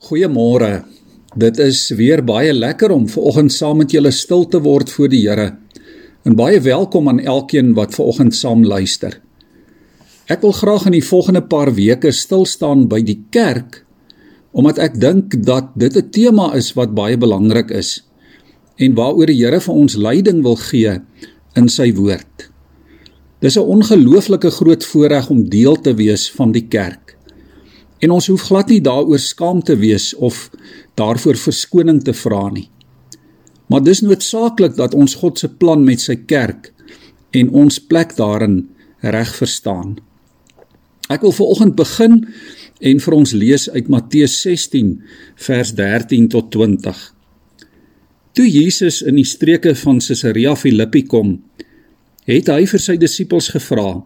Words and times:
Goeiemôre. 0.00 0.86
Dit 1.36 1.58
is 1.60 1.90
weer 1.92 2.22
baie 2.24 2.54
lekker 2.56 2.88
om 2.94 3.02
vanoggend 3.04 3.52
saam 3.52 3.82
met 3.82 3.92
julle 3.92 4.08
stil 4.16 4.46
te 4.48 4.56
word 4.64 4.88
voor 4.88 5.10
die 5.12 5.20
Here. 5.26 5.50
En 6.24 6.36
baie 6.38 6.60
welkom 6.64 7.10
aan 7.12 7.20
elkeen 7.20 7.74
wat 7.76 7.92
vanoggend 7.98 8.32
saam 8.34 8.64
luister. 8.64 9.18
Ek 10.32 10.40
wil 10.40 10.56
graag 10.56 10.86
in 10.88 10.96
die 10.96 11.04
volgende 11.04 11.42
paar 11.44 11.74
weke 11.76 12.14
stil 12.16 12.46
staan 12.48 12.86
by 12.88 13.02
die 13.04 13.18
kerk 13.28 13.82
omdat 14.56 14.80
ek 14.82 14.96
dink 15.04 15.36
dat 15.44 15.76
dit 15.76 15.92
'n 15.92 16.10
tema 16.10 16.48
is 16.56 16.72
wat 16.80 16.96
baie 16.96 17.20
belangrik 17.20 17.70
is 17.70 18.00
en 18.80 18.96
waaroor 18.96 19.26
die 19.26 19.44
Here 19.44 19.60
vir 19.60 19.74
ons 19.74 20.00
leiding 20.00 20.42
wil 20.42 20.56
gee 20.56 20.96
in 21.54 21.68
sy 21.68 21.92
woord. 21.92 22.48
Dis 23.40 23.56
'n 23.56 23.68
ongelooflike 23.68 24.50
groot 24.50 24.84
voorreg 24.84 25.30
om 25.30 25.48
deel 25.48 25.76
te 25.76 25.94
wees 25.94 26.30
van 26.30 26.52
die 26.52 26.68
kerk. 26.68 27.19
En 28.00 28.10
ons 28.10 28.26
hoef 28.32 28.46
glad 28.48 28.70
nie 28.72 28.80
daaroor 28.80 29.20
skaam 29.20 29.62
te 29.62 29.76
wees 29.76 30.14
of 30.14 30.48
daarvoor 30.96 31.36
verskoning 31.36 32.00
te 32.04 32.14
vra 32.16 32.48
nie. 32.52 32.68
Maar 33.68 33.84
dis 33.84 34.00
noodsaaklik 34.02 34.76
dat 34.76 34.94
ons 34.94 35.14
God 35.20 35.38
se 35.38 35.48
plan 35.48 35.84
met 35.84 36.00
sy 36.00 36.16
kerk 36.16 36.72
en 37.36 37.52
ons 37.54 37.78
plek 37.78 38.16
daarin 38.16 38.62
reg 39.00 39.34
verstaan. 39.36 39.98
Ek 41.10 41.22
wil 41.26 41.34
veraloggend 41.34 41.76
begin 41.78 42.20
en 42.80 43.00
vir 43.04 43.14
ons 43.14 43.32
lees 43.36 43.68
uit 43.70 43.88
Matteus 43.92 44.34
16 44.42 44.92
vers 45.46 45.72
13 45.76 46.28
tot 46.32 46.50
20. 46.54 47.00
Toe 48.32 48.46
Jesus 48.46 49.00
in 49.02 49.18
die 49.18 49.26
streke 49.26 49.74
van 49.74 49.98
Caesarea 50.00 50.54
Philippi 50.56 51.02
kom, 51.06 51.34
het 52.30 52.48
hy 52.48 52.62
vir 52.70 52.82
sy 52.82 52.94
disippels 53.00 53.50
gevra: 53.50 54.04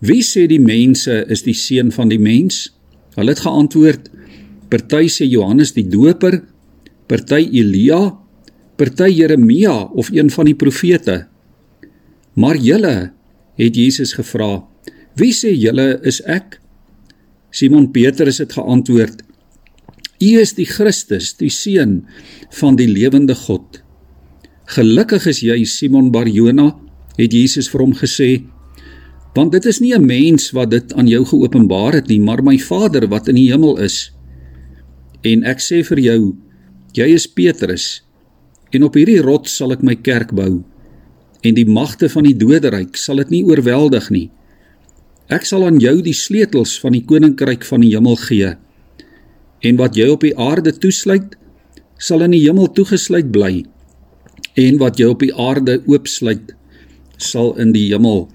"Wie 0.00 0.22
sê 0.22 0.46
die 0.46 0.62
mense 0.62 1.24
is 1.28 1.42
die 1.42 1.58
seun 1.58 1.90
van 1.92 2.08
die 2.08 2.22
mens?" 2.22 2.70
Hulle 3.16 3.34
het 3.34 3.44
geantwoord: 3.44 4.08
Party 4.72 5.08
sê 5.12 5.28
Johannes 5.28 5.74
die 5.76 5.84
Doper, 5.88 6.40
party 7.08 7.44
Elia, 7.60 8.00
party 8.80 9.10
Jeremia 9.12 9.74
of 9.92 10.10
een 10.12 10.30
van 10.32 10.48
die 10.48 10.56
profete. 10.56 11.26
Maar 12.34 12.56
julle 12.56 13.12
het 13.60 13.76
Jesus 13.76 14.14
gevra: 14.16 14.62
Wie 15.16 15.32
sê 15.36 15.52
julle 15.52 16.00
is 16.08 16.22
ek? 16.24 16.58
Simon 17.52 17.90
Petrus 17.92 18.40
het 18.40 18.56
geantwoord: 18.56 19.20
U 20.22 20.30
is 20.40 20.54
die 20.56 20.68
Christus, 20.68 21.34
die 21.36 21.50
seun 21.50 22.04
van 22.60 22.78
die 22.78 22.88
lewende 22.88 23.34
God. 23.34 23.82
Gelukkig 24.72 25.26
is 25.28 25.42
jy 25.44 25.58
Simon 25.68 26.12
Barjona, 26.14 26.70
het 27.18 27.34
Jesus 27.34 27.68
vir 27.68 27.82
hom 27.84 27.94
gesê. 27.98 28.30
Want 29.32 29.52
dit 29.52 29.64
is 29.64 29.80
nie 29.80 29.94
'n 29.94 30.04
mens 30.06 30.50
wat 30.50 30.70
dit 30.70 30.92
aan 30.92 31.06
jou 31.06 31.24
geopenbaar 31.24 31.92
het 31.92 32.06
nie, 32.06 32.20
maar 32.20 32.42
my 32.42 32.58
Vader 32.58 33.08
wat 33.08 33.28
in 33.28 33.34
die 33.34 33.50
hemel 33.50 33.78
is. 33.78 34.12
En 35.22 35.44
ek 35.44 35.58
sê 35.58 35.84
vir 35.84 35.98
jou, 35.98 36.36
jy 36.92 37.06
is 37.14 37.26
Petrus, 37.26 38.02
en 38.70 38.82
op 38.82 38.94
hierdie 38.94 39.22
rots 39.22 39.56
sal 39.56 39.72
ek 39.72 39.82
my 39.82 39.94
kerk 39.94 40.32
bou, 40.32 40.64
en 41.42 41.54
die 41.54 41.66
magte 41.66 42.08
van 42.08 42.24
die 42.24 42.36
doderyk 42.36 42.96
sal 42.96 43.16
dit 43.16 43.30
nie 43.30 43.44
oorweldig 43.44 44.10
nie. 44.10 44.30
Ek 45.28 45.44
sal 45.44 45.64
aan 45.66 45.78
jou 45.80 46.02
die 46.02 46.12
sleutels 46.12 46.80
van 46.80 46.92
die 46.92 47.04
koninkryk 47.04 47.64
van 47.64 47.80
die 47.80 47.94
hemel 47.94 48.16
gee. 48.16 48.56
En 49.62 49.76
wat 49.76 49.96
jy 49.96 50.08
op 50.08 50.20
die 50.20 50.36
aarde 50.36 50.72
toesluit, 50.72 51.36
sal 51.98 52.22
in 52.22 52.30
die 52.30 52.42
hemel 52.42 52.68
toegesluit 52.72 53.30
bly. 53.32 53.64
En 54.56 54.78
wat 54.78 54.98
jy 54.98 55.06
op 55.06 55.20
die 55.20 55.34
aarde 55.34 55.82
oopsluit, 55.86 56.52
sal 57.16 57.54
in 57.58 57.72
die 57.72 57.88
hemel 57.94 58.28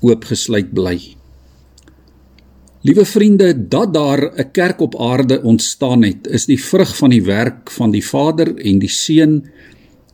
oopgesluit 0.00 0.72
bly. 0.74 0.98
Liewe 2.86 3.04
vriende, 3.04 3.68
dat 3.68 3.94
daar 3.94 4.32
'n 4.38 4.50
kerk 4.52 4.80
op 4.80 5.00
aarde 5.00 5.42
ontstaan 5.42 6.02
het, 6.02 6.26
is 6.26 6.46
die 6.46 6.64
vrug 6.64 6.96
van 6.96 7.10
die 7.10 7.22
werk 7.22 7.70
van 7.70 7.90
die 7.90 8.04
Vader 8.04 8.56
en 8.56 8.78
die 8.78 8.88
Seun 8.88 9.50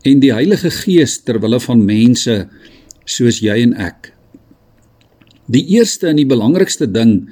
en 0.02 0.20
die 0.20 0.32
Heilige 0.32 0.70
Gees 0.70 1.22
ter 1.22 1.40
wille 1.40 1.60
van 1.60 1.84
mense 1.84 2.48
soos 3.04 3.38
jy 3.38 3.62
en 3.62 3.74
ek. 3.74 4.14
Die 5.46 5.66
eerste 5.66 6.06
en 6.06 6.16
die 6.16 6.26
belangrikste 6.26 6.90
ding 6.90 7.28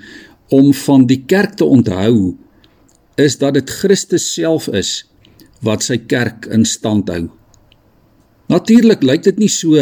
om 0.48 0.74
van 0.74 1.06
die 1.06 1.22
kerk 1.26 1.54
te 1.54 1.64
onthou 1.64 2.36
is 3.16 3.38
dat 3.38 3.54
dit 3.54 3.70
Christus 3.70 4.32
self 4.34 4.68
is 4.68 5.04
wat 5.62 5.82
sy 5.82 5.96
kerk 5.96 6.46
in 6.46 6.64
stand 6.64 7.08
hou. 7.08 7.28
Natuurlik 8.50 9.02
lyk 9.02 9.22
dit 9.22 9.38
nie 9.38 9.50
so 9.52 9.76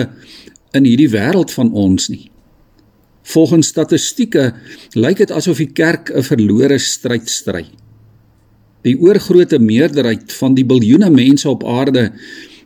in 0.76 0.84
hierdie 0.84 1.10
wêreld 1.10 1.50
van 1.50 1.72
ons 1.72 2.08
nie. 2.12 2.30
Volgens 3.28 3.68
statistieke 3.74 4.52
lyk 4.96 5.20
dit 5.20 5.32
asof 5.34 5.60
die 5.60 5.72
kerk 5.72 6.08
'n 6.10 6.24
verlore 6.24 6.78
stryd 6.78 7.28
stry. 7.28 7.66
Die 8.82 8.96
oorgrootste 8.96 9.58
meerderheid 9.58 10.32
van 10.32 10.54
die 10.54 10.64
biljoene 10.64 11.10
mense 11.10 11.48
op 11.48 11.64
aarde 11.64 12.12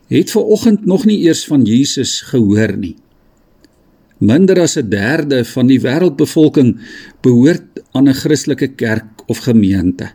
het 0.07 0.31
ver 0.31 0.43
oggend 0.43 0.85
nog 0.85 1.05
nie 1.05 1.19
eers 1.25 1.45
van 1.45 1.63
Jesus 1.65 2.21
gehoor 2.21 2.77
nie. 2.77 2.95
Minder 4.19 4.61
as 4.61 4.77
'n 4.77 4.89
derde 4.89 5.43
van 5.45 5.67
die 5.67 5.79
wêreldbevolking 5.79 6.79
behoort 7.21 7.83
aan 7.91 8.07
'n 8.07 8.13
Christelike 8.13 8.67
kerk 8.67 9.27
of 9.27 9.37
gemeente. 9.37 10.11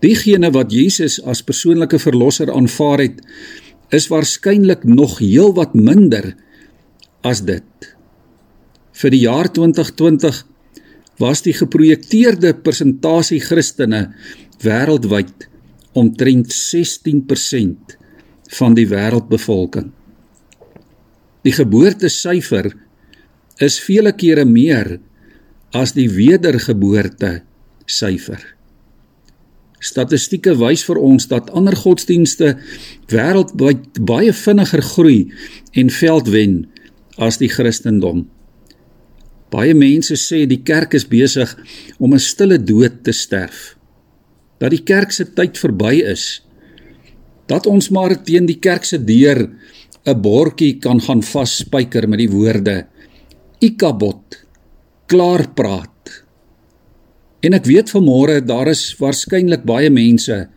Diegene 0.00 0.50
wat 0.50 0.72
Jesus 0.72 1.22
as 1.22 1.42
persoonlike 1.42 1.98
verlosser 1.98 2.52
aanvaar 2.52 2.98
het, 2.98 3.20
is 3.90 4.08
waarskynlik 4.08 4.84
nog 4.84 5.18
heelwat 5.18 5.74
minder 5.74 6.36
as 7.20 7.44
dit 7.44 7.97
vir 8.98 9.14
die 9.14 9.22
jaar 9.24 9.50
2020 9.54 10.42
was 11.22 11.42
die 11.46 11.54
geprojekteerde 11.54 12.54
persentasie 12.62 13.40
Christene 13.42 14.08
wêreldwyd 14.62 15.48
omtrent 15.98 16.52
16% 16.54 17.96
van 18.58 18.76
die 18.78 18.86
wêreldbevolking. 18.90 19.90
Die 21.46 21.54
geboortesyfer 21.54 22.70
is 23.62 23.78
vele 23.82 24.12
kere 24.18 24.44
meer 24.46 24.98
as 25.74 25.94
die 25.96 26.08
wedergeboorte 26.10 27.42
syfer. 27.88 28.40
Statistieke 29.78 30.56
wys 30.58 30.82
vir 30.86 30.98
ons 30.98 31.28
dat 31.30 31.52
ander 31.54 31.76
godsdienste 31.78 32.56
wêreldwyd 33.12 34.00
baie 34.06 34.32
vinniger 34.34 34.82
groei 34.82 35.20
en 35.78 35.92
veld 35.94 36.30
wen 36.34 36.56
as 37.18 37.38
die 37.38 37.50
Christendom. 37.50 38.26
Baie 39.48 39.72
mense 39.72 40.16
sê 40.20 40.42
die 40.48 40.60
kerk 40.60 40.92
is 40.98 41.06
besig 41.08 41.54
om 41.98 42.12
'n 42.12 42.20
stille 42.20 42.58
dood 42.58 43.02
te 43.04 43.12
sterf. 43.12 43.76
Dat 44.60 44.70
die 44.70 44.84
kerk 44.84 45.10
se 45.12 45.24
tyd 45.24 45.56
verby 45.56 46.02
is. 46.04 46.42
Dat 47.46 47.66
ons 47.66 47.88
maar 47.88 48.22
teen 48.22 48.46
die 48.46 48.60
kerk 48.60 48.84
se 48.84 48.98
deur 48.98 49.48
'n 50.06 50.20
bordjie 50.20 50.78
kan 50.78 51.00
gaan 51.00 51.22
vasspyker 51.22 52.08
met 52.08 52.18
die 52.18 52.30
woorde 52.30 52.86
Ikabot 53.60 54.44
klaar 55.06 55.48
praat. 55.54 56.24
En 57.40 57.54
ek 57.54 57.64
weet 57.64 57.90
vanmôre 57.90 58.44
daar 58.44 58.68
is 58.68 58.94
waarskynlik 58.98 59.64
baie 59.64 59.90
mense 59.90 60.48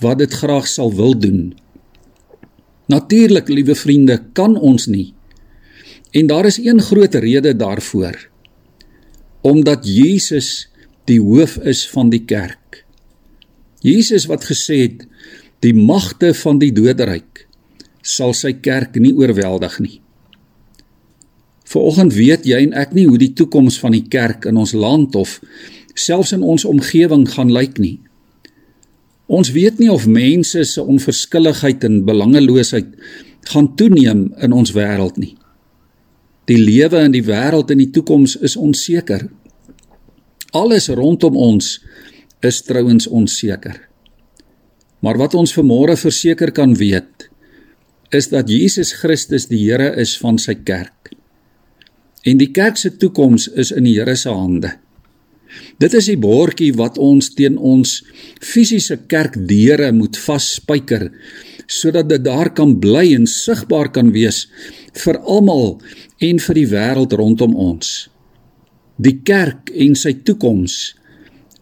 wat 0.00 0.18
dit 0.18 0.32
graag 0.32 0.66
sal 0.66 0.92
wil 0.94 1.18
doen. 1.18 1.54
Natuurlik, 2.86 3.48
liewe 3.48 3.74
vriende, 3.74 4.18
kan 4.32 4.56
ons 4.56 4.86
nie 4.86 5.14
En 6.10 6.26
daar 6.26 6.46
is 6.46 6.58
een 6.58 6.80
groot 6.80 7.14
rede 7.14 7.56
daarvoor. 7.56 8.28
Omdat 9.40 9.86
Jesus 9.86 10.68
die 11.04 11.20
hoof 11.20 11.56
is 11.56 11.88
van 11.88 12.10
die 12.10 12.24
kerk. 12.24 12.84
Jesus 13.80 14.26
wat 14.28 14.44
gesê 14.44 14.82
het 14.84 15.06
die 15.64 15.74
magte 15.74 16.34
van 16.34 16.58
die 16.60 16.72
doderyk 16.72 17.46
sal 18.02 18.32
sy 18.36 18.52
kerk 18.52 18.96
nie 19.00 19.12
oorweldig 19.16 19.78
nie. 19.80 19.96
Vanoggend 21.70 22.14
weet 22.16 22.46
jy 22.48 22.62
en 22.64 22.74
ek 22.76 22.94
nie 22.96 23.06
hoe 23.06 23.18
die 23.20 23.32
toekoms 23.36 23.78
van 23.80 23.94
die 23.94 24.06
kerk 24.10 24.46
in 24.48 24.58
ons 24.60 24.72
land 24.74 25.14
of 25.16 25.38
selfs 25.94 26.32
in 26.34 26.42
ons 26.42 26.64
omgewing 26.68 27.26
gaan 27.30 27.52
lyk 27.52 27.78
nie. 27.78 27.98
Ons 29.30 29.52
weet 29.54 29.78
nie 29.78 29.90
of 29.92 30.08
mense 30.10 30.64
se 30.66 30.82
onverskilligheid 30.82 31.84
en 31.86 32.00
belangeloosheid 32.08 32.88
gaan 33.52 33.68
toeneem 33.78 34.26
in 34.42 34.56
ons 34.56 34.72
wêreld 34.74 35.20
nie. 35.22 35.36
Die 36.50 36.58
lewe 36.58 37.04
in 37.06 37.12
die 37.14 37.22
wêreld 37.22 37.70
in 37.70 37.78
die 37.78 37.92
toekoms 37.94 38.34
is 38.42 38.56
onseker. 38.58 39.28
Alles 40.56 40.88
rondom 40.90 41.36
ons 41.38 41.76
is 42.42 42.58
trouens 42.66 43.06
onseker. 43.06 43.76
Maar 45.00 45.20
wat 45.20 45.36
ons 45.38 45.54
vanmôre 45.54 45.94
verseker 46.00 46.50
kan 46.56 46.74
weet, 46.74 47.28
is 48.10 48.32
dat 48.32 48.50
Jesus 48.50 48.96
Christus 48.98 49.46
die 49.46 49.62
Here 49.62 49.92
is 50.02 50.16
van 50.18 50.40
sy 50.42 50.56
kerk. 50.66 51.12
En 52.26 52.40
die 52.40 52.50
kerk 52.50 52.80
se 52.80 52.90
toekoms 52.98 53.46
is 53.54 53.70
in 53.70 53.86
die 53.86 53.94
Here 54.00 54.16
se 54.18 54.34
hande. 54.34 54.74
Dit 55.82 55.94
is 55.98 56.10
die 56.10 56.18
bordjie 56.18 56.72
wat 56.78 56.98
ons 56.98 57.30
teen 57.34 57.56
ons 57.58 58.00
fisiese 58.42 58.98
kerkdeure 59.10 59.90
moet 59.94 60.18
vasspyker 60.18 61.08
sodat 61.70 62.08
dit 62.10 62.22
daar 62.22 62.50
kan 62.54 62.76
bly 62.82 63.12
en 63.14 63.26
sigbaar 63.30 63.92
kan 63.94 64.10
wees 64.14 64.44
vir 65.04 65.18
almal 65.22 65.76
en 66.20 66.40
vir 66.44 66.58
die 66.58 66.68
wêreld 66.68 67.14
rondom 67.16 67.56
ons. 67.56 68.08
Die 69.00 69.16
kerk 69.24 69.72
en 69.72 69.96
sy 69.96 70.12
toekoms 70.26 70.76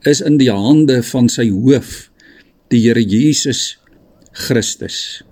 is 0.08 0.22
in 0.24 0.38
die 0.40 0.50
hande 0.50 1.00
van 1.06 1.28
sy 1.30 1.48
hoof, 1.50 2.08
die 2.72 2.82
Here 2.82 3.02
Jesus 3.02 3.78
Christus. 4.34 5.22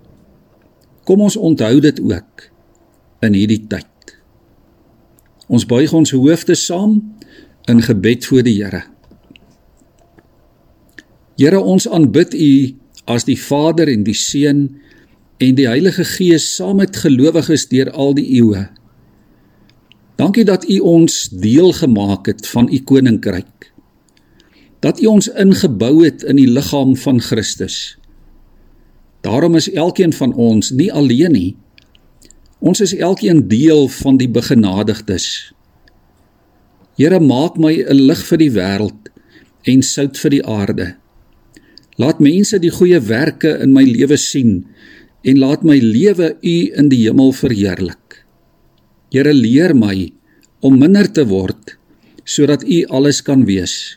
Kom 1.07 1.23
ons 1.23 1.37
onthou 1.39 1.79
dit 1.83 1.99
ook 2.03 2.47
in 3.23 3.35
hierdie 3.35 3.63
tyd. 3.69 4.15
Ons 5.47 5.67
buig 5.67 5.93
ons 5.95 6.11
hoofde 6.15 6.55
saam 6.59 6.99
in 7.71 7.83
gebed 7.83 8.27
voor 8.27 8.43
die 8.47 8.57
Here. 8.59 8.83
Here, 11.37 11.59
ons 11.61 11.85
aanbid 11.87 12.33
U 12.33 12.51
as 13.07 13.27
die 13.27 13.37
Vader 13.39 13.91
en 13.91 14.03
die 14.07 14.15
Seun 14.17 14.65
en 15.43 15.55
die 15.55 15.67
Heilige 15.69 16.03
Gees 16.07 16.47
saam 16.55 16.81
met 16.81 16.97
gelowiges 16.97 17.67
deur 17.69 17.91
al 17.93 18.15
die 18.17 18.25
eeue. 18.39 18.65
Dankie 20.17 20.45
dat 20.45 20.65
U 20.65 20.79
ons 20.79 21.29
deel 21.29 21.71
gemaak 21.77 22.25
het 22.25 22.47
van 22.49 22.69
U 22.73 22.79
koninkryk. 22.81 23.71
Dat 24.81 25.01
U 25.01 25.05
ons 25.05 25.29
ingebou 25.29 26.05
het 26.05 26.23
in 26.25 26.39
die 26.41 26.49
liggaam 26.49 26.95
van 26.97 27.21
Christus. 27.21 27.97
Daarom 29.21 29.55
is 29.55 29.69
elkeen 29.69 30.13
van 30.13 30.33
ons 30.33 30.71
nie 30.71 30.89
alleen 30.93 31.31
nie. 31.31 31.55
Ons 32.59 32.81
is 32.81 32.95
elkeen 32.95 33.45
deel 33.47 33.85
van 33.87 34.17
die 34.17 34.29
begenadigdes. 34.29 35.53
Here, 36.97 37.19
maak 37.19 37.57
my 37.57 37.73
'n 37.85 38.05
lig 38.09 38.25
vir 38.25 38.37
die 38.37 38.51
wêreld 38.51 39.11
en 39.63 39.83
sout 39.83 40.17
vir 40.17 40.29
die 40.29 40.45
aarde. 40.45 40.95
Laat 41.97 42.19
mense 42.19 42.59
die 42.59 42.71
goeie 42.73 42.99
werke 42.99 43.59
in 43.61 43.73
my 43.73 43.83
lewe 43.83 44.17
sien 44.17 44.65
en 45.21 45.37
laat 45.37 45.63
my 45.63 45.77
lewe 45.77 46.37
U 46.41 46.57
in 46.73 46.89
die 46.89 47.05
hemel 47.05 47.31
verheerlik. 47.31 48.06
Here 49.13 49.33
leer 49.33 49.71
my 49.71 50.11
om 50.59 50.79
minder 50.79 51.07
te 51.07 51.23
word 51.27 51.77
sodat 52.27 52.65
U 52.67 52.83
alles 52.91 53.21
kan 53.23 53.45
wees. 53.47 53.95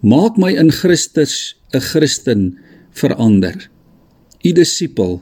Maak 0.00 0.38
my 0.40 0.54
in 0.56 0.72
Christus 0.72 1.56
'n 1.74 1.80
Christen 1.80 2.58
verander. 2.96 3.68
U 4.40 4.50
disipel 4.52 5.20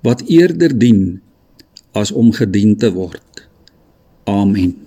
wat 0.00 0.24
eerder 0.28 0.72
dien 0.78 1.20
as 1.92 2.12
om 2.12 2.32
gedien 2.32 2.76
te 2.76 2.92
word. 2.92 3.48
Amen. 4.24 4.85